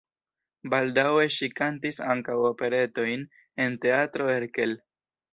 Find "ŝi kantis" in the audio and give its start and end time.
1.35-1.99